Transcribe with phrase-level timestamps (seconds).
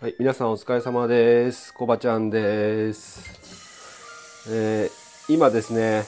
[0.00, 1.72] はい、皆さんお疲れ様です。
[1.72, 4.48] コバちゃんです。
[4.50, 6.02] えー今ですね、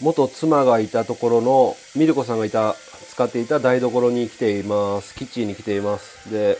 [0.00, 2.76] 元妻がいたところのミルコさんがいた、
[3.10, 5.16] 使っていた台所に来ています。
[5.16, 6.30] キッチンに来ています。
[6.32, 6.56] で、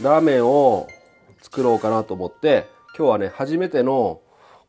[0.00, 0.86] ラーメンを
[1.42, 4.20] 作ろうかなと思って、今日はね、初めての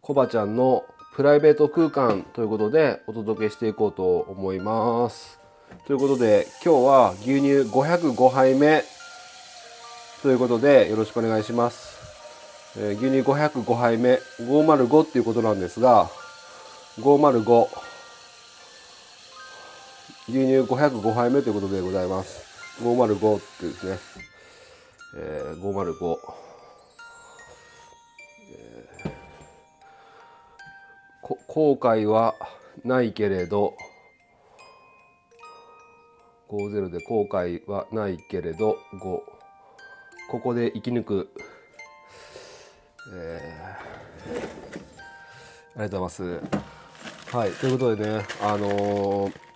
[0.01, 5.39] コバちゃんのプライベート空間ということでお届けしていこうと思います。
[5.85, 8.83] ということで、今日は牛乳505杯目
[10.21, 11.97] ということでよろしくお願いします。
[12.77, 16.09] えー牛乳505杯目505っていうことなんですが
[16.99, 17.67] 505
[20.27, 22.43] 牛乳505杯目ということでございます。
[22.83, 23.97] 505ってですね、
[25.17, 26.17] えー505、
[28.57, 29.11] えー
[31.21, 32.35] こ後悔は
[32.83, 33.73] ないけれど
[36.49, 39.38] 50で後悔はないけれど5
[40.29, 41.29] ここで生き抜く。
[43.13, 44.39] えー。
[45.75, 46.41] ありがとうございま
[47.29, 47.35] す。
[47.35, 49.49] はい、ということでね、あのー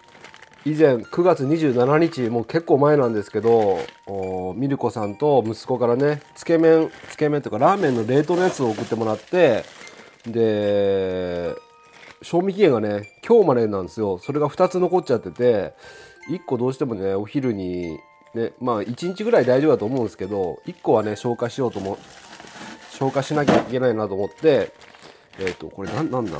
[0.65, 9.65] 以前9月27日もう結構前なんですけどおミルコさんと息子からねつけ麺つけ麺というかラーメンの冷凍のやつを送ってもらって
[10.25, 11.53] で
[12.21, 14.17] 賞味期限がね今日までなんですよ。
[14.19, 15.73] それが2つ残っちゃってて
[16.29, 17.99] 1個どうしてもねお昼に
[18.33, 21.97] ねまあ1日ぐらい大丈夫だと思うんですけど1個はね消化しようと思
[22.91, 24.71] 消化しなきゃいけないなと思って
[25.39, 26.37] えっ、とこれなんなんだ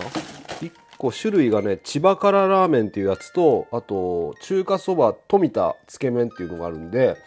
[0.61, 7.17] ？1個種類がね千葉辛ラーメンっていうやつとあと中華そば富田つけ麺っていうのがあるんで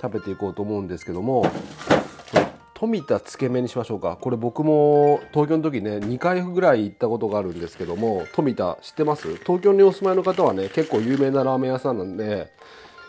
[0.00, 1.44] 食べていこうと思うんですけども
[2.74, 4.16] 富田つけ麺にしましょうか。
[4.20, 9.34] これ僕も東京の時ね2回ぐらい行ったことがあるんですけども富田知ってます？
[9.38, 12.52] 東京にお住まいの方はね結構有名なラーメン屋さんなんで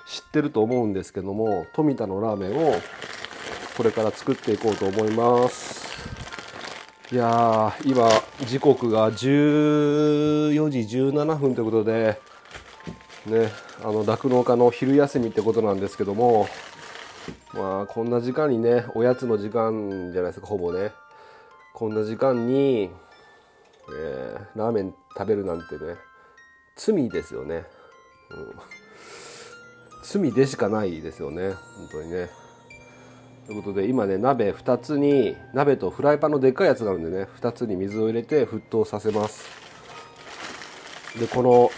[0.09, 2.73] 知ってると思うんですけども富田のラーメンを
[3.77, 5.87] これから作っていこうと思います。
[7.11, 8.09] いやー今
[8.45, 12.19] 時刻が14時17分ということで
[13.25, 13.49] ね
[13.83, 16.47] あの酪農家の昼休みってことなんですけども
[17.53, 20.91] まあこんな時間にねおやつの時間じゃないですかほぼね。
[21.73, 22.89] こんな時間に、
[23.95, 25.95] えーラーメン食べるなんてね
[26.75, 27.63] 罪ですよね、
[28.29, 28.53] うん、
[30.03, 31.53] 罪でしかないですよね。
[31.77, 32.29] 本当にね。
[33.45, 39.47] ということで今ね鍋2つに鍋とフライパンのでっかいやつがあるんでね2つに水を入れて沸騰させます。
[41.19, 41.71] でこの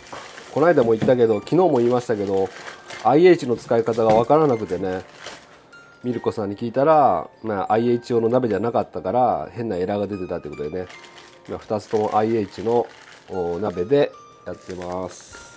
[0.54, 2.50] この間も言ったけど昨日も言いましたけど
[3.06, 5.04] IH の使い方が分からなくてね
[6.04, 10.88] ミルコさんに聞いたら、まあ、IH 用の鍋じゃなかったから変なエラーが出てたってことでね。
[11.48, 12.88] 今2つとも IH の
[13.60, 14.12] 鍋で
[14.46, 15.51] やってます。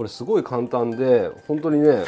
[0.00, 2.04] これすごい簡単で本当にね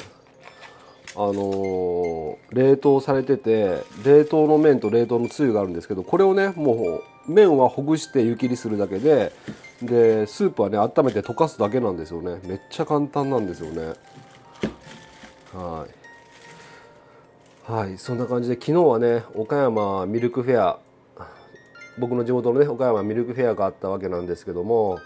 [1.14, 9.31] あのー冷凍されてて冷凍の麺と冷凍のつゆがあるんですけどこれをねもう麺はほぐして湯切りするだけで
[9.82, 12.41] でスープはね温めて溶かすだけなんですよね。
[12.44, 13.92] めっちゃ簡単なんですよね。
[15.52, 15.86] は
[17.69, 17.70] い。
[17.70, 20.78] はいそんな感じで昨日はね岡山ミルクフェア
[21.98, 24.98] 僕の地元のね岡山ミルクフェアがあったわけなんですけども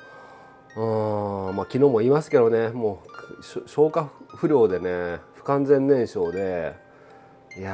[0.77, 3.03] うーんまあ昨日も言いますけどねも
[3.41, 6.75] う消化不良でね不完全燃焼で
[7.57, 7.73] いや、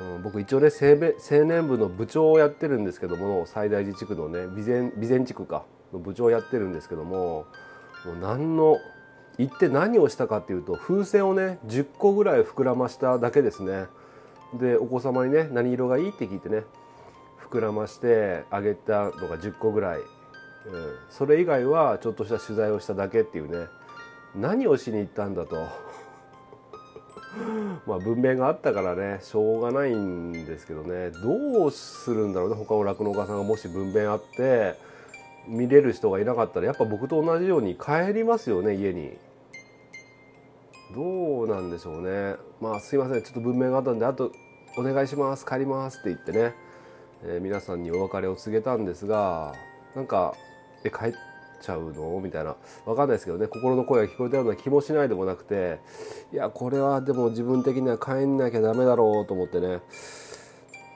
[0.00, 0.88] うん、僕一応ね青
[1.38, 7.44] 青年部の部長をやってるんですけども最大寺地区のね備前備前地区かの部長をやってるんですけども
[8.06, 8.78] もう何の
[9.36, 13.86] 行って何をしたかっていうと風船をね10個ぐらい膨らましただけですね。
[14.54, 16.64] でお子様にね何色がいいって聞いてね
[17.50, 20.06] 膨らましてあげたのが10個ぐらい、うん、
[21.10, 23.66] それ以外はちょっとした取材をしただけっていうね。
[24.36, 25.66] 何をしに行ったんだと。
[27.86, 29.18] まあ文明があったからね。
[29.22, 31.10] しょうがないんですけどね。
[31.10, 32.56] どうするんだろうね。
[32.56, 34.76] 他の酪農家さんがもし文明あって
[35.48, 39.16] 見れる人がいなかったらやっぱ僕と同じように帰りますよね家に。
[40.94, 42.36] どうなんでしょうね。
[42.60, 43.22] まあすいません。
[43.22, 44.30] ちょっと文明があったんであと
[44.76, 45.44] お願いします。
[45.44, 46.54] 帰りますって言ってね、
[47.24, 49.54] えー皆さんにお別れを告げたんですが
[49.94, 50.34] なんか
[50.84, 51.12] 「え帰っ
[51.60, 52.56] ちゃうの?」みたいな。
[52.86, 53.46] わかんないですけどね。
[53.46, 55.78] 心の声が聞こえたような気もしないでもなくて
[56.32, 59.80] いやこれはでも自分的には帰んなきゃダメだろうと思ってね。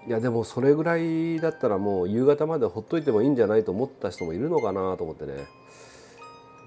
[0.06, 5.47] いやでもそれぐらいだったらもう夕方までほっといてもいいんじゃないと思った人もいるのかなと思ってね。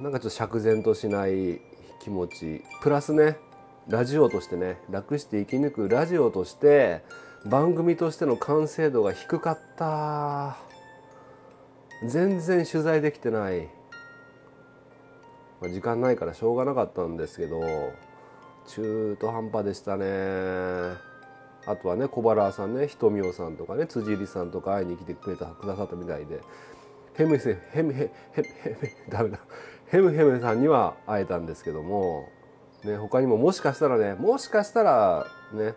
[0.02, 1.62] なんかちょっと釈然としない
[2.00, 2.64] 気持ち。
[2.82, 3.38] プラスね
[3.88, 7.04] ラジオとしてね楽して生き抜くラジオとして
[7.50, 10.58] 番組としての完成度が低かった。
[12.06, 13.70] 全然取材できてない。
[15.62, 17.60] まあ、時間ないからしょうがなかったんですけど
[18.68, 20.06] 中途半端でしたね。
[21.66, 26.42] あとはね小原さんねひとみおさんとかね辻入さんとか会いに来てくれたくださったみたいで。
[27.16, 29.40] ヘムヘヘムヘヘヘヘダメだ。
[29.88, 32.30] ヘムヘムさんには会えたんですけども、
[32.84, 35.74] ね、他にももしかしたらねもしかしたらね、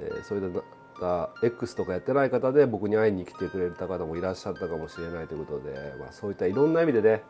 [0.00, 0.62] え、そういっ
[1.00, 7.22] た X とかやってない方で僕に会いに来てくれた方もいらっしゃったかもしれないということで、まあ、そういったいろんな意味でね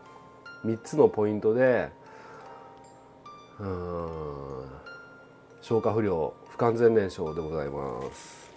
[0.65, 1.91] 3つのポイントで
[3.59, 4.65] うん
[5.63, 8.51] 消化不良不完全燃焼でございます。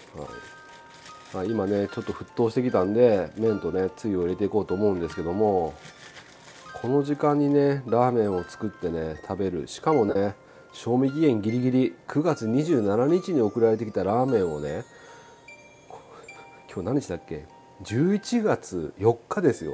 [1.35, 5.73] はい、今ねちょっと沸騰してきたんで麺とねつゆを入れていこうと思うんですけども
[6.79, 10.35] この時間にねラーメンを作ってね食べるしかもね
[10.73, 14.83] 賞味期限ギリギリ9月27日に送られてきたラーメンをね
[16.73, 17.45] 今日何日だっけ
[17.83, 19.73] ？11月4日ですよ。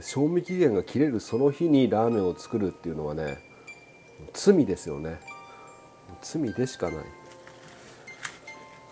[0.00, 3.38] 賞味期限が切れるその日にラーメンを作るっていうのはね
[4.34, 5.18] 罪ですよね。
[6.20, 6.96] 罪でしかない。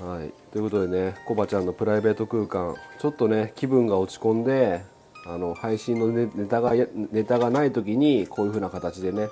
[0.02, 0.32] はい。
[0.50, 4.82] ということでねコバちゃんのプライベート空間ちょっとね気分が落ち込んで
[5.26, 6.72] あの配信のネタが
[7.12, 9.28] ネタがない時にこういう風な形でね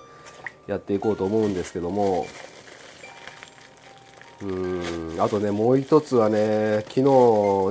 [0.69, 2.27] やっていこうと思うんですけども。
[4.41, 7.03] うんあとねもう一つはね昨日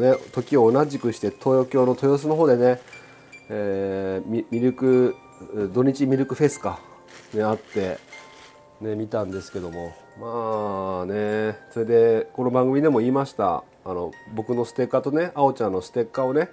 [0.01, 2.81] ね時を同じくして東京の豊洲の方でね、
[3.49, 5.15] えー、ミルク
[5.73, 6.81] 土日ミルクフェスか、
[7.33, 7.99] ね、あって
[8.81, 9.93] ね、見たんですけども。
[10.19, 13.63] まあねそれでこの番組でも言いました。
[13.85, 16.49] あの僕のステッカーとねあおちゃんのステッカーをね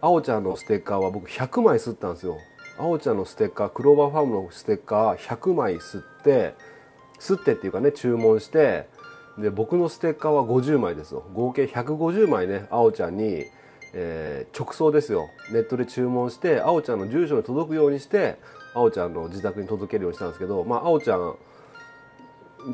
[0.00, 2.38] あおちゃんのステッカーは僕100枚吸ったんですよ。
[2.78, 6.54] あおちゃんのステッカークローバーファームのステッカー100枚吸って
[7.20, 8.88] 吸ってっていうかね注文して
[9.38, 11.24] で僕のステッカーは50枚ですよ。
[11.32, 13.46] 合計150枚ねあおちゃんに、
[13.94, 15.28] えー、直送ですよ。
[15.52, 18.36] ネットで注文してあおちゃんの住所に届くようにして
[18.74, 21.36] あおちゃんの自宅に届けるようにしたんですけどまああおちゃん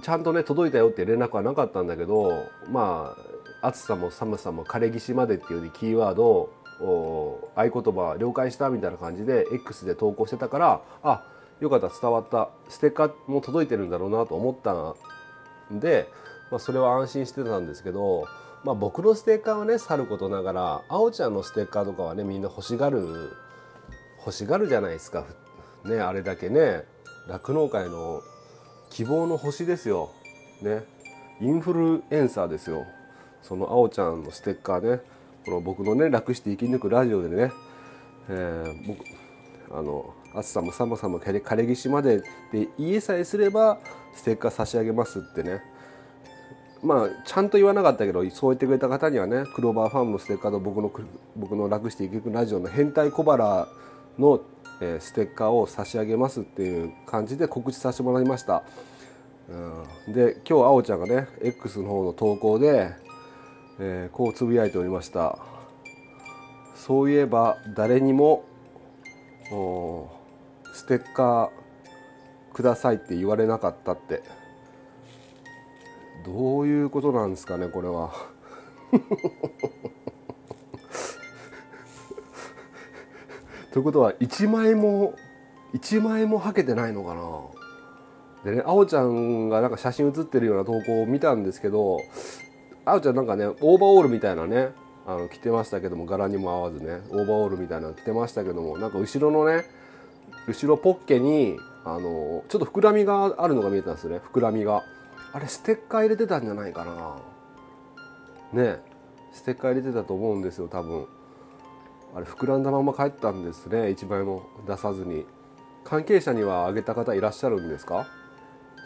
[0.03, 3.15] ちゃんとね届いたよって連絡はなかったんだけどま
[3.63, 11.25] あ暑さも寒さも枯れ岸までっていうキーワードを合言葉了解したみたいな感じで X で投稿してたからあ
[11.61, 14.95] よかった伝わったステッカーも届いてるんだろうなと思った
[15.75, 16.09] んで、
[16.51, 18.29] まあ、それは安心してたんですけど、
[18.65, 23.33] まあ、僕のステッカーはねさることながらあおちゃんのステッカーとかはねみんな欲しがる
[24.19, 25.25] 欲しがるじゃないですか
[25.85, 26.85] ねあれだけね。
[27.29, 28.23] 酪農界の
[28.91, 30.11] 希望の星ですよ。
[30.63, 30.85] ね。
[31.41, 32.87] インフルエンサーですよ。
[33.43, 35.03] そのあおちゃんのステッカーね。
[35.49, 37.53] この僕のね楽して生き抜くラジオでね、
[38.29, 39.03] えー、僕
[39.71, 42.19] あの暑さも寒さも枯れ岸まで
[42.53, 43.79] で家さえすれば
[44.15, 45.63] ステッカー差し上げますってね。
[46.83, 50.93] まあちゃんと言わなかったけどそう言ってくれた方にはねクローバーファームのステッカーと僕の
[51.35, 53.69] 僕の楽して生き抜くラジオの変態小腹
[54.19, 54.43] の
[54.83, 58.63] えステッカーを差し上げますっていう感じで告知させてもらいました、
[60.07, 62.93] うん、で今日あおちゃんがね X の方の投稿で、
[63.81, 65.39] えー、こうつぶやいておりました。
[66.75, 68.45] そういえば誰にも
[70.73, 71.51] ステッカー
[72.55, 74.23] くださいって言われなかったって。
[76.25, 78.13] どういうことなんですかねこれは。
[83.73, 85.15] ということは1枚も
[85.75, 87.23] 1枚もはけてないのかな。
[88.53, 92.01] でねあおちゃんがなんか写真写ってるような投稿を見たんですけど
[92.91, 94.71] あおちゃんなんかねオーバーオールみたいなね
[95.07, 99.65] あの着てましたけども柄にも合わずねオーバーオールみたいなの着てましたけどもなんか後ろのね
[100.47, 104.83] 後ろポッケにあのちょっと膨らみがあるのが見えたんですよね膨らみが。
[105.33, 106.85] あれステッカー入れてたんじゃないか
[108.55, 108.63] な。
[108.63, 108.81] ね
[109.33, 111.07] ステッカー入れてたと思うんですよ多分。
[112.15, 115.27] あれ膨らんだまま帰ったんですね1枚も出さずに。
[115.85, 118.07] 関係者にはあげた方いらっしゃるんですか？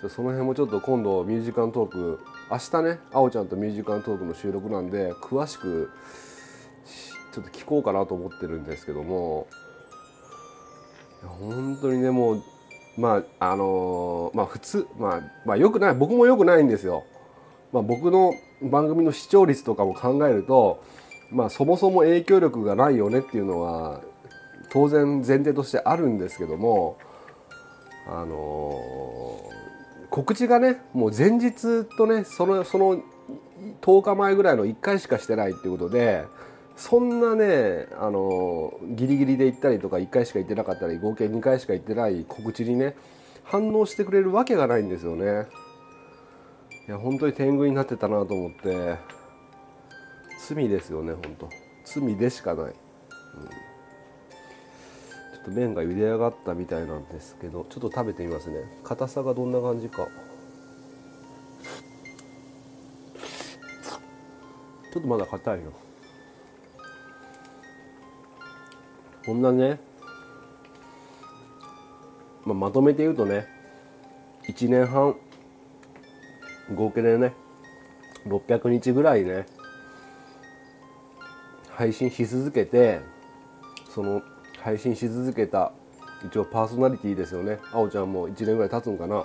[0.08, 5.90] その辺もちょっと今度ミュージカルトーク明日ねあおちゃんとミュージカルトークの収録なんで詳しく
[7.32, 9.46] ちょっと聞こうかなと思ってるんですけども
[11.22, 12.42] 本当にねもう
[12.98, 17.04] まああのー、まあ普通まあまあよくない僕もよくないんですよ。
[17.72, 20.84] まあ、僕の番組の視聴率とかも考えると
[21.30, 24.02] まあそもそも影響力がないよねっていうのは
[24.70, 26.98] 当然前提としてあるんですけども
[28.06, 29.61] あのー、
[30.12, 33.02] 告知がねもう前日とねそのその
[33.80, 36.26] 10日前ぐらいの1回しかしてないっていうことで
[36.76, 42.94] そんなねあの、ギリギリで行ったりとか1回しか行ってなかったり合計2回しか行ってない告知にね
[43.44, 45.46] 反応してくれるわけがないんですよね。
[46.88, 48.96] いや本当に天狗になってたなと思って
[50.46, 51.48] 罪ですよね本当。
[51.84, 52.72] 罪でしかない、うん、
[55.42, 58.56] っと麺が茹で上がったみたいなんですけどちょっと食べてみますね。
[58.84, 60.08] 硬さがどんな感じか。
[64.92, 65.72] ちょっとまだ硬いよ
[69.24, 69.80] こんなね、
[72.44, 73.46] まあ、まとめて言うとね
[74.48, 75.16] 1年半
[76.74, 77.32] 合計でね
[78.26, 79.46] 600日ぐらいね
[81.70, 83.00] 配信し続けて
[83.88, 84.22] その
[84.62, 85.72] 配信し続けた
[86.24, 87.58] 一応パーソナリティですよね。
[87.72, 89.24] あおちゃんも1年ぐらい経つんかな。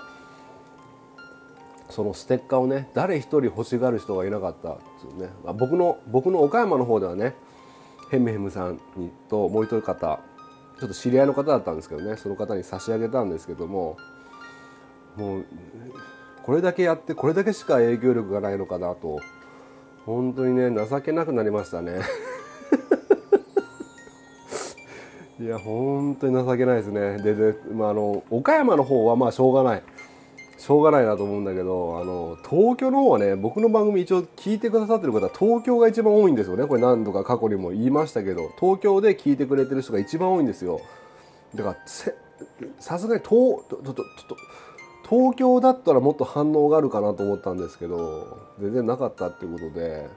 [1.90, 7.34] そのステッカーをね誰一人欲しがる人がいなかったですよね、まあ、僕の僕の岡山の方ではね
[8.12, 10.20] ヘムヘムさんにともう一人方
[10.80, 12.18] ちょっと知り合いの方だったんですけどね。
[12.18, 13.98] その方に差し上げたんですけども
[15.16, 15.46] もう
[16.44, 19.20] これだけやってこれだけしか影響力がないのかなと
[20.06, 22.02] 本当にね情けなくなりましたね。
[25.40, 27.22] いや本当に情けないですね。
[27.22, 29.84] でで、まあ、あの岡山の方はまあしょうがない。
[30.58, 36.66] しょうがないなと思うんだけどあの東京の方はね僕の番組一応聞いてくださってる方東京が一番多いんですよね。
[36.66, 40.82] これ何度か過去にも言いましたけど東京で聞いてくれてる人が一番多いんですよ。
[41.54, 41.78] だから
[42.80, 43.62] さすがに東
[45.08, 50.08] 東京だったらもっと反応があるかなと思ったんですけど全然なかったっていうことで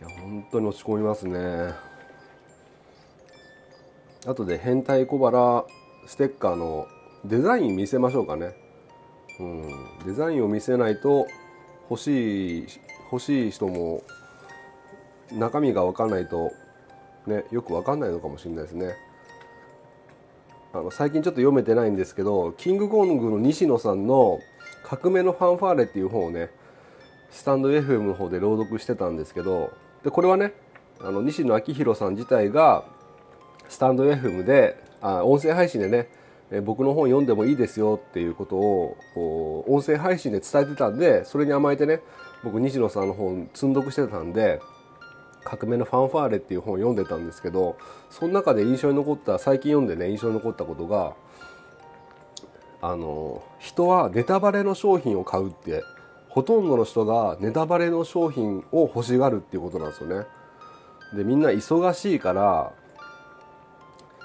[0.00, 1.72] いや本当に落ち込みますね。
[4.28, 5.64] 後で変態小腹
[6.06, 6.86] ステッカーの
[7.24, 8.54] デザイン見せましょうかね、
[9.40, 9.62] うん、
[10.04, 11.26] デザインを見せないと
[11.90, 12.66] 欲しい
[13.10, 14.02] 欲しい人も
[15.32, 16.52] 中身が分かんないと
[17.26, 18.94] ねよく分かんないのかもしれないですね。
[20.74, 24.38] あの最近ちょっと読めてないんですけどキングコングの西野さんの
[24.84, 26.50] 「革命のファンファーレ」っていう本をね
[27.30, 29.72] スタンド FM の方で朗読してたんですけど
[30.04, 30.52] でこれはね
[31.00, 32.84] あの西野昭弘さん自体が
[33.68, 36.08] スタンド FM であ音声配信でね
[36.62, 42.00] 僕の本読んでもいいですよっていうことを音声配信で伝えてたんでそれに甘えてね
[42.42, 44.60] 僕西野さんの本積んどくしてたんで
[45.44, 47.76] 「革命のファンファーレ」っていう本を読んでたんですけど
[48.10, 51.14] その中で印象に残った最近読んでね印象に残ったことが
[52.80, 55.82] あの人はネタバレの商品を買うって
[56.28, 60.26] ほとんどの人がネタバレの商品を欲しがるっていうことなんですよね。
[61.14, 62.72] でみんな忙しいから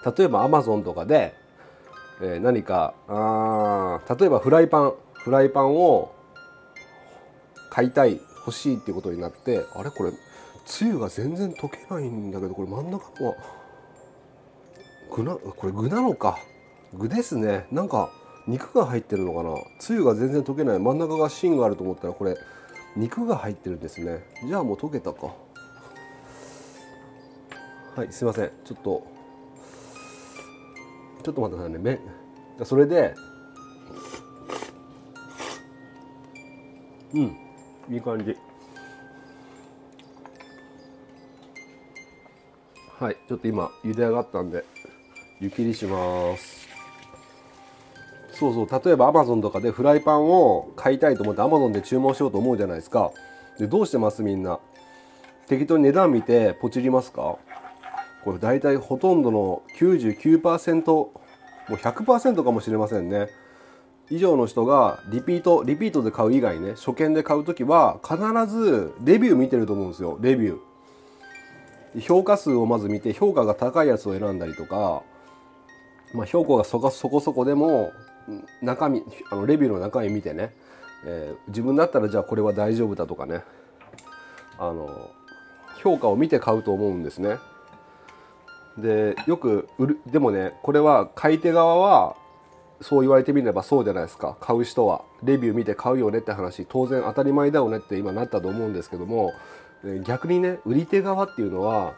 [0.06, 1.34] 例えばアマゾンとかで、
[2.22, 6.14] えー、何かあ例えばフライパンフライパンを
[7.70, 9.90] 買いたい欲しいっていうことになってあれ？
[9.90, 10.12] これ
[10.66, 13.36] つゆが全然溶けないんだけどこれ真ん中は
[15.16, 16.40] 具なこれ具なのか。
[16.96, 17.66] 具ですね。
[17.72, 18.12] なんか
[18.48, 19.56] 肉が入ってるのかな。
[19.80, 20.80] つゆが全然溶けない。
[20.80, 22.36] 真ん中が芯があると思ったらこれ
[22.96, 24.24] 肉が入ってるんですね。
[24.46, 25.34] じゃあもう溶けたか。
[27.96, 28.52] はいすいません。
[28.64, 29.08] ちょっと
[31.24, 32.00] ちょっと待ってくださいね。
[32.65, 33.15] それで
[37.13, 37.38] うん
[37.89, 38.38] いい感じ。
[43.00, 44.63] はいちょっと今茹で上がったんで
[45.39, 46.68] 湯切りします。
[48.34, 53.12] そうそう例えばアマゾンとかでフライパンを買いたいと思ってアマゾンで注文しようと思うじゃないですか。
[53.60, 54.60] でどうしてますみんな？
[55.48, 57.38] 適当に値段見てポチりますか？
[58.24, 61.12] これ大体ほとんどの99%も
[61.70, 63.30] う100%かもしれませんね。
[64.10, 70.18] 以上の人がリピートリピートで買う以外ね初見で買う時は必ずレビュー見てると思うんですよ。
[70.22, 72.01] レビュー。
[72.01, 75.03] 評価数をまず見て評価が高いやつを選んだりとか、
[76.13, 77.92] まあ、評価がそこそこでも
[78.62, 80.53] 中身あのレビューの中身見てね、
[81.06, 83.44] えー、自分だったらじゃあこれは大丈夫だとかね。
[84.58, 85.10] あの
[85.82, 87.38] 評価を見て買うと思うんですね。
[88.77, 92.15] でよく売るでもねこれは買い手側は
[92.82, 94.36] そう言われてみればそうじゃないですか。
[94.42, 95.03] 買う人は。
[95.24, 96.65] レビュー見て買うよねって話。
[96.68, 99.34] 当然当たり前だよねって今なったと思うんですけども
[100.03, 101.94] 逆にね売り手側っていうのは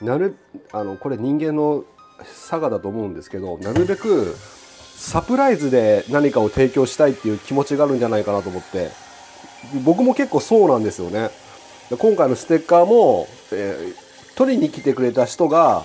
[0.00, 0.36] なる
[0.72, 1.84] あのこれ人間の
[2.24, 4.34] 差がだと思うんですけどなるべく
[4.96, 8.90] サプライズで何かを提供したいっていう気持ちがあるんじゃないかなと思って。
[9.84, 11.30] 僕も結構そうなんですよね。
[11.98, 15.84] 今回のステッカーも、えー、取りに来てくれた人が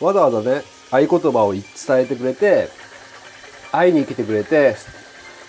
[0.00, 2.68] わざわざね合言葉を伝えてくれて
[3.72, 4.76] 会いに来てくれて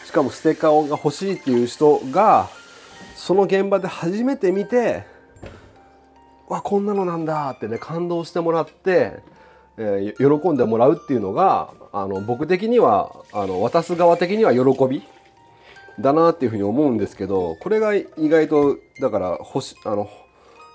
[0.06, 2.50] しかもステッカーが欲しいっていう人が
[3.16, 5.04] その現場で初めて見て
[6.48, 9.20] わこんなのなんだってね感動してもらって、
[9.78, 15.04] えー、喜んでもらうっていうのがあの僕的にはあの渡す側的には喜び
[16.00, 20.10] だなっていうふうに思うんですけどこれが意外とだからしあの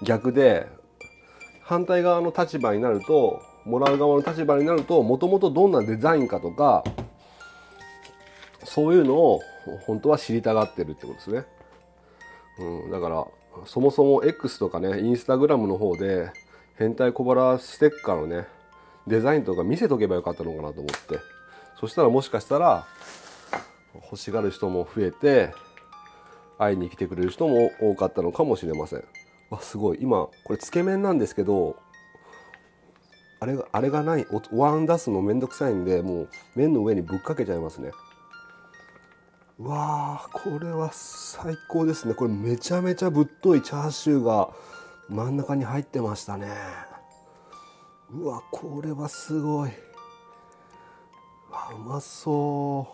[0.02, 0.66] 逆で
[1.62, 6.84] 反対側の立場になるともらう側の立場になるともともとどんなデザインかとか
[8.64, 9.40] そういうのを
[9.86, 11.44] 本当は知りたがってるってことですね。
[12.58, 13.26] うん、だから
[13.66, 16.30] そもそも X とかねインスタグラムの方で
[16.76, 18.46] 変態小腹ステッカーのね
[19.06, 21.18] デザインとか見せとけばよかったのかなと思って。
[21.78, 22.86] そしたらもしかしたら
[23.94, 25.52] 欲しがる人も増えて
[26.58, 29.04] 会いに来てくれる人も多かったのかもしれません。
[29.50, 29.98] わすごい。
[30.00, 31.76] 今これつけ麺なんですけど
[33.38, 37.90] あれがあれがないおワン出すのめんどくさいんでもう麺の上にぶっかけちゃいますね。
[39.58, 42.14] うわーこれは最高ですね。
[42.14, 44.50] これめちゃめちゃぶっといチャーシューが
[45.08, 46.48] 真ん中に入ってましたね。
[48.10, 49.70] うわこれはすごい。
[51.52, 52.86] あうまそ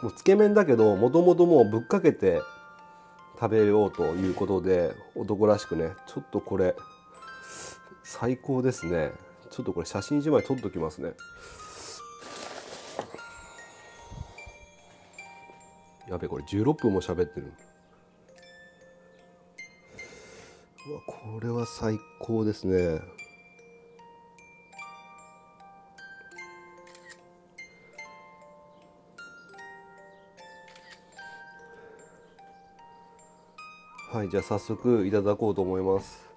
[0.00, 0.04] う。
[0.04, 2.42] もうつけ麺だけどもともともうぶっかけて
[3.40, 5.92] 食べようということで男らしくね。
[6.06, 6.74] ちょっとこれ
[8.02, 9.12] 最高ですね。
[9.52, 11.12] ちょっとこれ写真1枚撮っときますね。
[16.08, 17.52] やべこれ16分も喋ってる。
[20.88, 23.00] うわこれは最高ですね。
[34.10, 36.31] はいじゃあ早速いただこうと思います。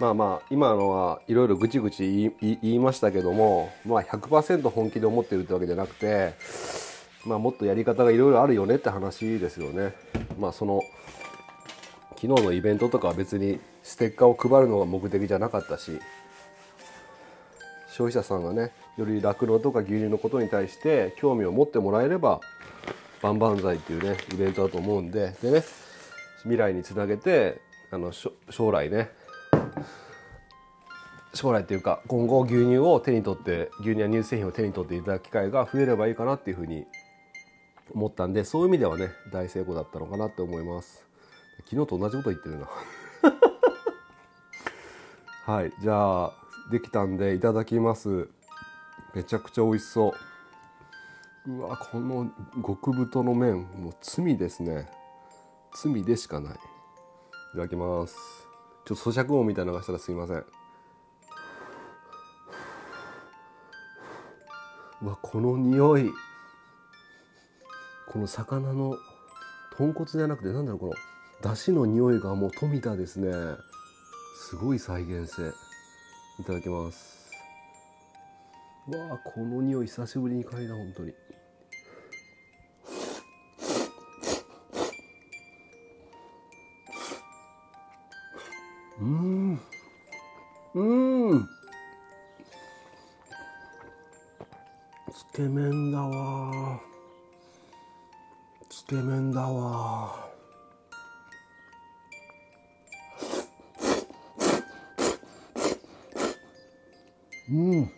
[0.00, 6.34] まあまあ今のはいろいろぐちぐち言いましたけどもまあ100%本気で思ってるってわけじゃなくて
[7.24, 9.94] まあもっとやり方がいろいろあるよねって話ですよね。
[10.38, 10.80] まあその
[12.16, 16.00] 昨日のイベントとかは別にステッカーを配るのが目的じゃなかったし
[17.88, 22.40] 消費者さんがねより酪農とか牛乳のことに対して興味を持ってもらえれば
[23.22, 25.34] バンバン剤っていうねイベントだと思うんで。
[25.42, 25.62] でね
[26.42, 27.60] 未来につなげて
[27.90, 29.10] あの将来ね
[31.34, 36.84] 将来っていうか今後牛乳を手に取って牛乳や乳製品を手に取っていただく機会が増えればいいかなっていうふうに
[37.92, 41.04] 思ったんでそういう意味ではね大成功だったのかなって思います
[41.68, 42.68] 昨日と同じこと言ってるな。
[45.54, 46.32] はいじゃあ
[46.70, 48.28] できたんでいただきます。
[49.14, 50.14] めちゃくちゃ美味しそ
[51.46, 51.52] う。
[51.52, 52.30] うわこの
[52.66, 54.88] 極太の麺もう罪ですね。
[55.74, 56.54] 罪でしかない。
[56.54, 56.56] い
[57.52, 58.16] ただきます。
[58.86, 60.44] ちょっと咀嚼音みたいなのがしたらすいません。
[65.04, 66.10] わこの匂い。
[68.08, 68.96] この魚の
[69.76, 70.92] 豚骨じゃなくてなんだろうこの
[71.50, 73.32] 出汁の匂いがもう富田ですね。
[74.36, 75.52] すごい再現性。
[76.40, 77.30] いただきます。
[78.88, 81.12] わあこの匂い久しぶりに嗅いだ本当に。
[89.00, 89.60] うん。
[90.74, 91.48] うん。
[95.34, 96.80] つけ麺だわ。
[98.68, 100.30] つけ麺だわ。
[107.50, 107.90] うん。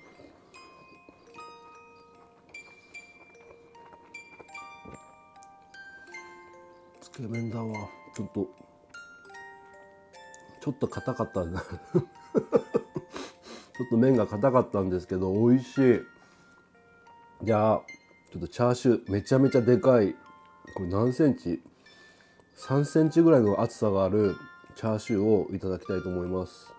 [7.03, 7.90] つけ麺だわ。
[8.14, 8.49] ちょっと。
[10.62, 16.15] ちょっと硬かったんだ ちょっと麺が硬かったんですけど美味しい。
[17.42, 17.81] じゃ
[18.33, 20.14] ちょっとチャーシューめちゃめちゃでかい。
[20.75, 21.61] これ何センチ
[22.57, 24.37] ？3センチぐらいの厚さがある
[24.75, 26.72] チャーシューをいただきたいと思います。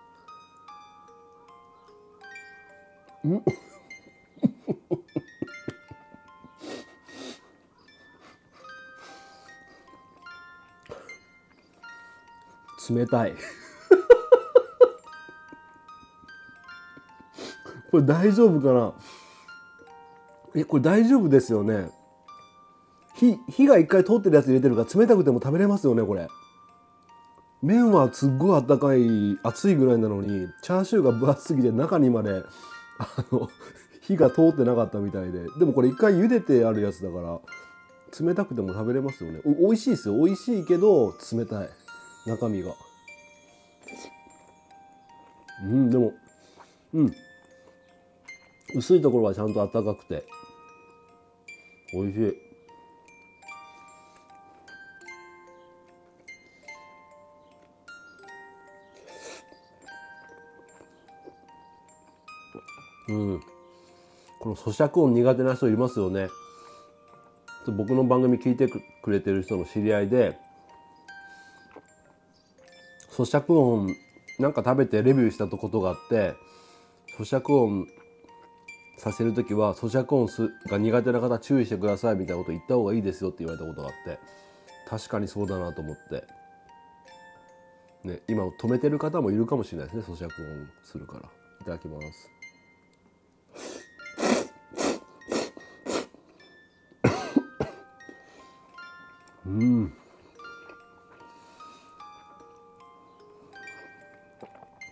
[3.26, 3.40] ん？
[12.94, 13.34] 冷たい。
[17.90, 18.92] これ大丈夫かな？
[20.54, 21.90] えこれ大丈夫ですよね？
[23.14, 26.28] 火火が一回通ってるやつ入れてるから冷たくても食べれますよねこれ。
[27.60, 32.42] 麺はすっごいあったかい熱いぐらいなのにチャーシューが分厚すぎて中にまで
[32.98, 33.50] あの
[34.02, 35.40] 火が通ってなかったみたいで。
[35.58, 37.40] でもこれ一回茹でてあるやつだから
[38.24, 39.40] 冷たくても食べれますよね。
[39.44, 40.14] 美味しいですよ。
[40.14, 41.68] 美味しいけど冷たい。
[42.26, 42.72] 中身が。
[45.64, 46.12] うんでも
[46.94, 47.12] うん。
[48.76, 50.24] 薄いところはちゃんと温かくて。
[51.92, 52.48] 美味しい。
[63.08, 63.40] うん。
[64.38, 66.28] この咀嚼音苦手な人いますよね。
[67.70, 70.38] 僕の番組聞いてくれてる人の知り合いで
[73.10, 73.94] 咀嚼音
[74.38, 76.34] なんか食べてレビューしたことがあって
[77.18, 77.86] 咀嚼音
[78.98, 84.18] させる時は咀嚼音すが苦手な方注意してくださいみたいなこと言った方がいいですよって言われたことがあって。
[84.88, 86.24] 確かにそうだなと思って、
[88.04, 91.28] ね、今止めてる方もいるかもしれないですね咀嚼音するから。
[91.60, 92.30] いただきます。
[99.46, 99.92] うん。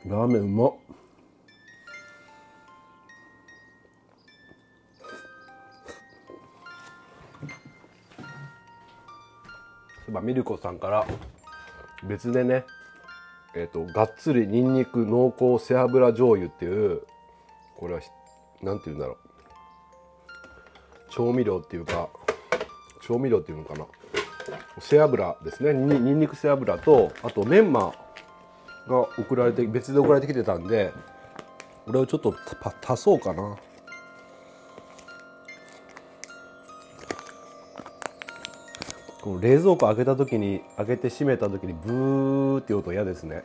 [0.06, 0.85] ラーメンうまっ。
[10.26, 11.06] ミルコさんから
[12.02, 12.64] 別でね
[13.54, 17.02] えっ、ー、とがっつりにんにく濃厚背脂醤油っていう
[17.76, 18.00] これは
[18.60, 19.16] 何て言うんだろう。
[21.10, 22.10] 調味料っていうか
[23.02, 23.86] 調味料っていうのかな。
[24.80, 25.72] 背脂ですね。
[25.72, 27.94] ににんにく背脂とあとメンマ
[28.88, 30.92] が送られて別で送られてきてたんで
[31.86, 32.34] これをちょっと
[32.84, 33.56] 足そうかな。
[39.26, 43.42] この冷蔵庫開けた時に開けて閉めた時にブーって音嫌ですね。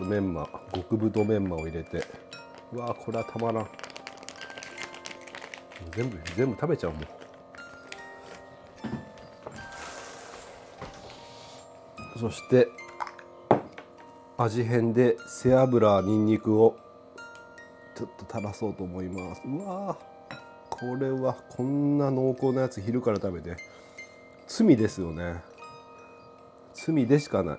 [0.00, 0.48] メンマ。
[0.72, 2.02] 極太メンマを入れて。
[2.72, 3.68] うわこれはたまらん。
[5.94, 7.02] 全部全部食べちゃうもん。
[12.18, 12.68] そして
[14.38, 16.74] 味変で背脂にんにくを
[17.94, 19.42] ちょっと垂らそうと思います。
[19.44, 20.15] うわ
[20.78, 23.56] これはこんな濃厚なやつ昼から食べて。
[24.46, 25.42] 罪ですよね。
[26.74, 27.58] 罪でしかない。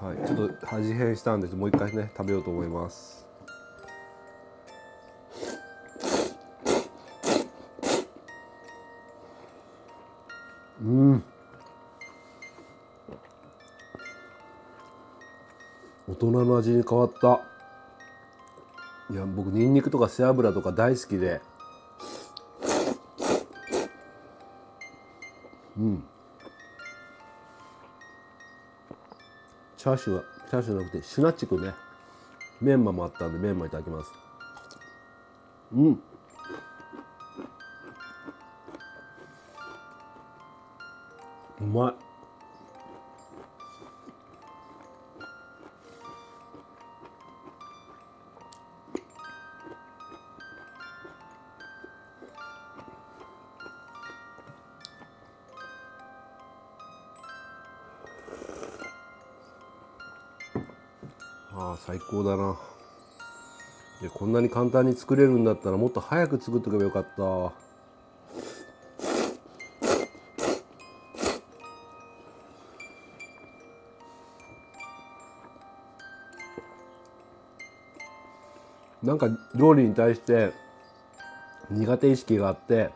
[0.00, 3.24] はいちょっと味変したんでもう一回ね食べようと思います。
[10.82, 11.24] うん。
[16.08, 17.55] 大人の味に変わった。
[19.08, 21.40] いや僕ニンニクとか背脂とか大好きで。
[25.78, 26.04] うん。
[29.76, 31.72] チャーシューはチャーシューじゃなくてシュナチクね。
[32.60, 34.10] メンマもあったんでメンマいただきます。
[35.72, 36.00] うん。
[41.60, 42.05] うまい。
[62.10, 62.56] 高だな。
[64.02, 67.52] いやこんなに簡単に作れるんだったらもっと早く作っとけばよかった。
[79.02, 80.52] なんか料理に対して
[81.70, 82.90] 苦手意識があって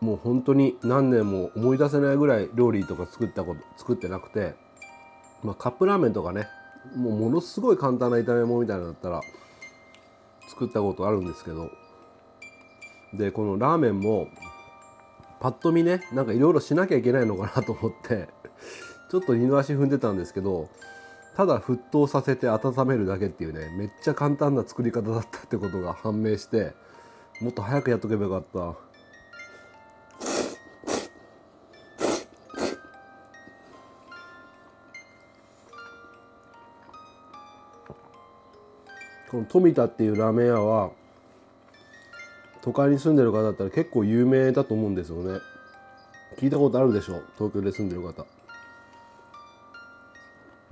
[0.00, 4.54] もう本当に何年も思い出せないぐらい料理とか作ったこと作ってなくて
[5.42, 6.48] まあ、カップラーメンとかね
[6.96, 9.20] もうものすごい簡単な炒め物みたいなのだったら
[10.48, 11.70] 作ったことあるんですけど
[13.14, 14.28] でこのラーメンも
[15.40, 18.28] パッと見ねなんかいろいろしなきゃいけないのかなと思って
[19.10, 20.68] ちょっと二の足踏んでたんですけど
[21.36, 26.72] ただ沸騰させて温めるだけっていうねめっちゃ簡単な作り方だったってことが判明して
[27.40, 28.87] もっと早くやっとけばよかった。
[39.38, 40.90] この富田っていうラーメン屋は
[42.60, 45.38] 都会に住んでる方だったら結構有名だと思うんですよね。
[46.38, 48.26] 聞いたことあるでしょ東京で住んでる方。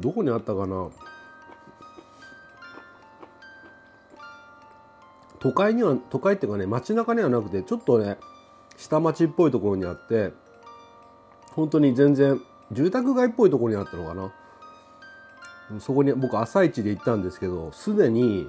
[0.00, 0.90] どこにあったかな？
[5.38, 8.16] 都会には都会っていうかね街中にはなくてちょっとね
[8.76, 10.32] 下町っぽいところにあって
[11.52, 12.40] 本当に全然
[12.72, 14.32] 住宅街っぽいところにあったのかな。
[15.80, 18.48] そこに僕朝一で行ったんですけどすでに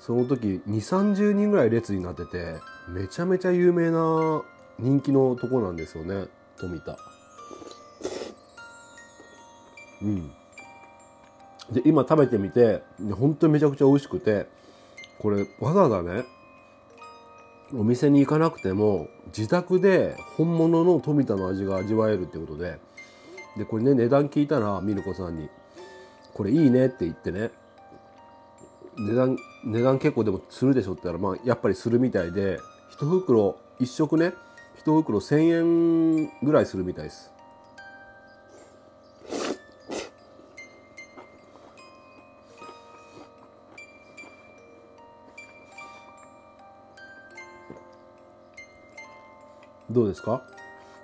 [0.00, 2.56] その時2 3 0人ぐらい列になってて
[2.88, 4.42] めちゃめちゃ有名な
[4.78, 6.26] 人気のとこなんですよね
[6.58, 6.96] 富田。
[10.02, 10.32] うん。
[11.70, 14.48] で今食べてみて本当にめちゃくちゃ美味しくて
[15.20, 16.24] これわざわざね
[17.72, 22.78] お店に行かなくても自宅で本物の富田の味が味わえるってことで
[23.56, 25.48] でこれね値段聞いたらミルコさんに。
[26.34, 27.50] これいいねって言ってね。
[28.98, 32.58] 値段値段結構でもするでしょって言ったらまあやっぱりするみたいで
[32.98, 34.34] 1袋1食ね
[34.84, 37.30] 1袋1000円ぐらいするみたいです。
[49.90, 50.42] どうですか？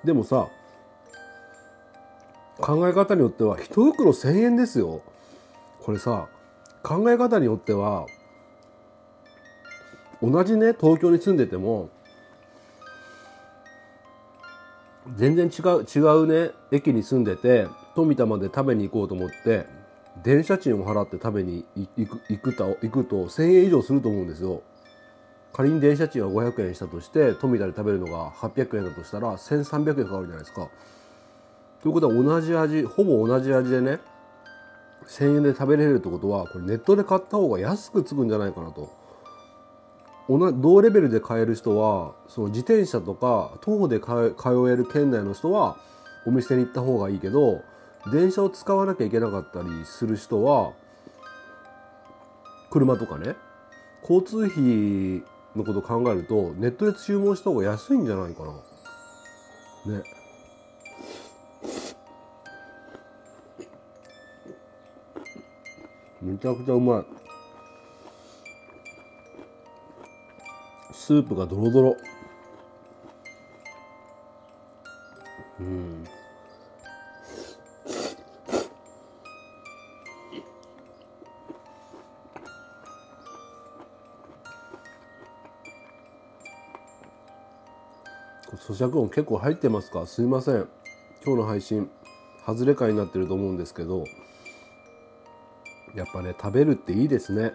[0.05, 0.49] でもさ
[2.59, 5.03] 考え方によっては1袋1,000円ですよ。
[5.89, 6.29] これさ
[6.83, 8.05] 考え方によっては
[10.23, 11.89] 同じね東京に住んでても
[15.17, 19.65] 全然違う違うね駅に住んでて富田まで食べに行こうと思って
[20.23, 24.61] 電車賃を払って食べに行く行くと行くと1,000円以上すると思うんですよ。
[25.55, 30.69] 仮に電車賃は500円したとして富田で食べるのが800円だとしたら1300円かかるじゃないですか。
[31.83, 34.01] ということは同じ味ほぼ同じ味でね
[35.09, 38.97] 1,000円で食べれるってことはこれネットで買った方が安くつくんじゃないかなと。
[40.29, 44.35] 同レベルで買える人はその自転車とか徒歩で通
[44.71, 45.79] える県内の人は
[46.27, 47.63] お店に行った方がいいけど
[48.13, 50.73] 電車を使わなきゃいけなかったりする人は
[52.69, 53.37] 車とかね
[54.03, 55.25] 交通費
[55.57, 58.45] のこと考えるとネットで注文した方が安いんじゃないか
[59.87, 59.95] な。
[59.97, 60.03] ね。
[66.21, 67.05] めちゃくちゃうまい。
[70.93, 71.97] スープがドロドロ。
[75.61, 76.05] うん。
[88.69, 90.07] 咀嚼音結構入ってますか？
[90.07, 90.69] すいません
[91.25, 91.89] 今日の配信
[92.47, 94.05] 外れ回になってると思うんですけど
[95.95, 97.53] やっぱね食べるっていいですね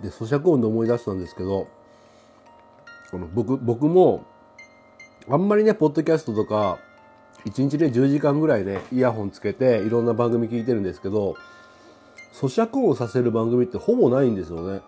[0.00, 1.68] で咀嚼音で思い出したんですけど
[3.10, 4.24] この僕僕も
[5.28, 6.78] あんまりねポッドキャストとか
[7.46, 11.36] 1日で10時間ぐらいねイヤホンつけていろんな番組聞いてるんですけど
[12.32, 14.80] 咀嚼音をさせる番組ってほぼないんですよね。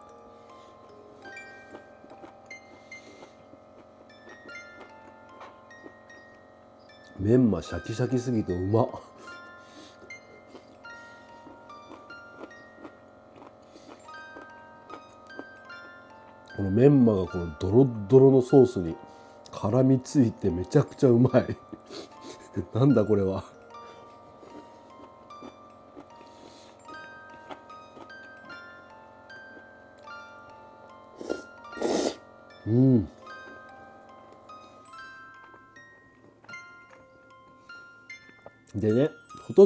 [7.21, 8.89] メンマシャキシャキすぎてうまっ。
[16.57, 18.97] このメンマがこのドロッドロのソースに
[19.51, 21.57] 絡みついてめちゃくちゃうまい
[22.75, 23.45] なんだこれは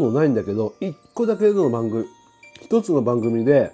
[0.01, 2.05] とんどないんだけど一個だけの番組
[2.61, 3.71] 一つの番組で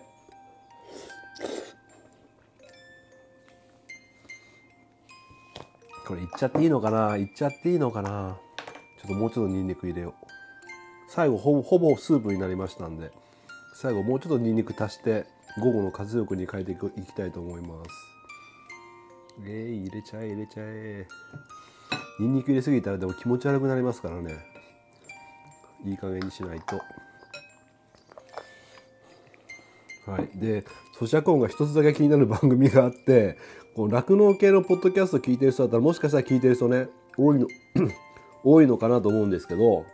[6.06, 7.16] これいっちゃっていいのかな？
[7.16, 8.36] いっちゃっていいのかな？
[9.00, 10.26] ちょっともうちょっとニンニク入れよう。
[11.08, 13.12] 最後ほぼほぼスープになりましたんで
[13.74, 15.24] 最後もうちょっとニンニク足して
[15.62, 17.90] 午後の活力に変えていくいきたいと思います。
[19.46, 21.06] えー、入れちゃえ入れちゃえ。
[22.18, 24.49] ニンニク入れすぎたらでも気持ち悪くなりますからね。
[25.84, 26.76] いい加減にしないと。
[30.10, 30.28] はい。
[30.38, 30.64] で
[30.98, 33.38] 咀嚼音が一つだけ気になる番組があって
[33.76, 37.46] 酪農系のポッドキャスト聞いてる人だったらもしかしたら聞いてる人ね多いの
[38.44, 39.86] 多いのかなと思うんですけど。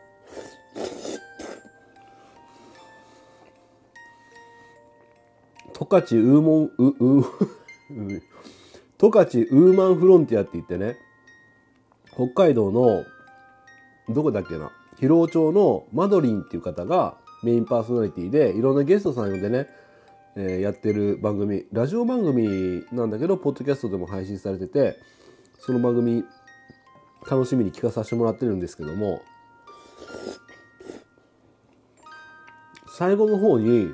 [5.78, 7.24] 十勝ウーモンウウ
[8.98, 10.96] 十勝ウーマンフロンティアって言ってね
[12.14, 13.04] 北海道の
[14.08, 14.72] どこだっけな？
[14.98, 19.68] 広尾町のマドリンっていう方がメインパーソナリティでいろんなゲストさん呼んでね、
[20.36, 24.96] えーやってる番組ラジオ番組なんだけどポッドキャストでも配信されてて
[25.58, 26.24] その番組
[27.30, 29.22] 楽しみに聞かさせてもらってるんですけども
[32.88, 33.92] 最後の方に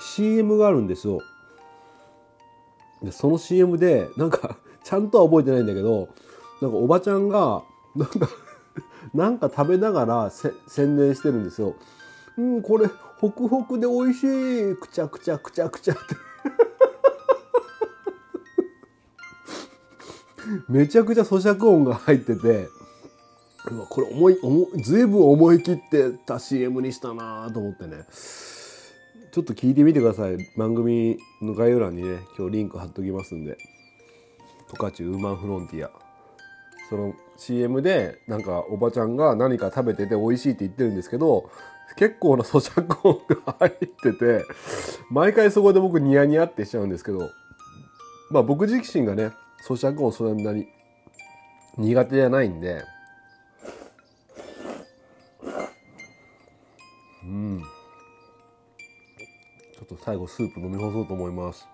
[0.00, 1.20] CM があるんですよ。
[3.02, 6.08] でその CM でなんかちゃんとは覚えてないんだけど
[6.60, 7.62] なんかおばちゃんが
[7.94, 8.28] なんか
[9.14, 11.76] なんか食べながらせ宣伝してるんですよ。
[12.36, 14.76] うんこれホクホクで美味しい。
[14.76, 16.02] くちゃくちゃくちゃくちゃって。
[20.68, 22.68] めちゃくちゃ咀嚼音が入ってて。
[23.90, 28.04] これ思い思いずいぶん思い切ってた CM にしたなと思ってね。
[29.30, 30.38] ちょっと聞いてみてください。
[30.56, 33.58] 番組の概要欄にね今日リンク貼っときますんで。
[34.68, 36.07] 十勝ウーマンフロンティア。
[36.88, 41.50] その CM でなんかおばちゃんが何か食べてて美味しいって言ってるんですけど
[41.96, 44.44] 結構な咀嚼音が入ってて、
[45.10, 47.30] 毎回そこで僕ニヤニヤってしちゃうんですけど、
[48.30, 49.32] まあ僕自身がね、
[49.66, 50.68] 咀嚼音そんなに
[51.76, 52.84] 苦手じゃないんで、
[57.24, 57.62] うん。
[59.74, 61.66] ちょっと最後スープ飲み干そうと思います。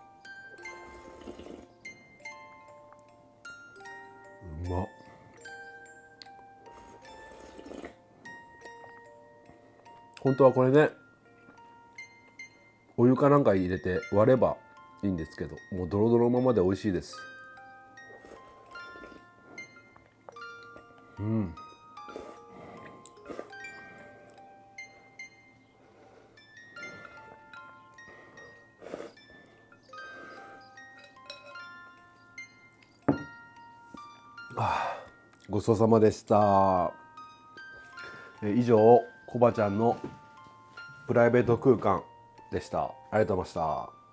[10.25, 10.89] 本当はこれね
[12.97, 14.57] お湯かなんか入れて割れば
[15.03, 17.15] いいんですけどもうドロドロのままで美味しいです。
[21.19, 21.55] うん。
[34.57, 34.97] あ
[35.51, 36.93] ごちそうさまでした。
[38.43, 39.14] 以上。
[39.35, 39.97] コバちゃんの
[41.09, 42.05] プライベート空間
[42.53, 42.85] でした。
[42.85, 44.04] ありがとうございました。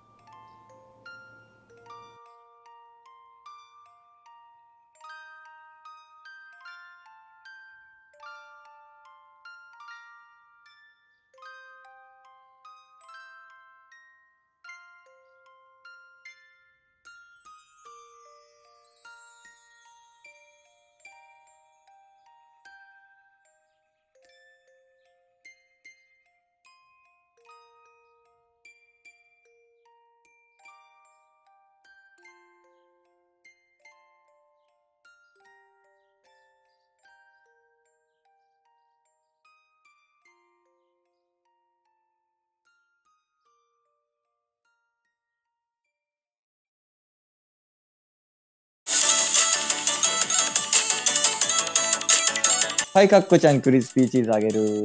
[52.94, 54.82] はい、かっこちゃん、クリスピーチーズあげる。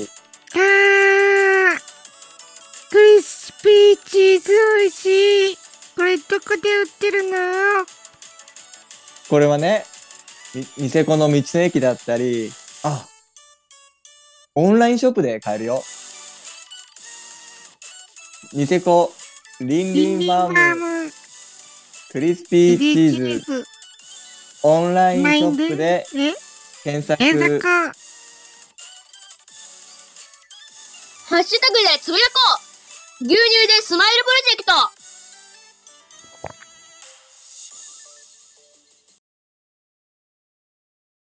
[0.53, 1.79] あー、
[2.89, 5.57] クリスピーチーズ美味しい。
[5.93, 7.37] これどこで売ってるの？
[9.29, 9.83] これはね、
[10.55, 12.49] みニセコの道の駅だったり、
[12.83, 13.05] あ、
[14.55, 15.83] オンラインショップで買えるよ。
[18.53, 19.11] ニセコ、
[19.59, 21.11] リンリンマーム、ム、
[22.13, 23.65] クリスピーチーズ、ズ、
[24.63, 26.33] オンラインショップでえ、
[26.85, 27.17] 検索。
[27.21, 27.96] 検索。
[31.37, 32.57] ハッシュタグでつぶやこ
[33.21, 33.25] う。
[33.25, 34.96] 牛乳でスマイルプロジェクト。